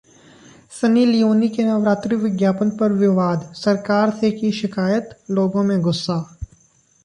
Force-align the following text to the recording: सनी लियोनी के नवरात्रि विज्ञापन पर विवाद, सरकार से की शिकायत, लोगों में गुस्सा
सनी 0.71 1.05
लियोनी 1.05 1.49
के 1.49 1.63
नवरात्रि 1.63 2.15
विज्ञापन 2.15 2.69
पर 2.69 2.91
विवाद, 2.93 3.53
सरकार 3.55 4.11
से 4.11 4.31
की 4.31 4.51
शिकायत, 4.51 5.17
लोगों 5.31 5.63
में 5.63 5.79
गुस्सा 5.81 6.21